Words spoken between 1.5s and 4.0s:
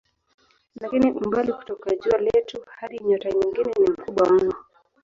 kutoka jua letu hadi nyota nyingine ni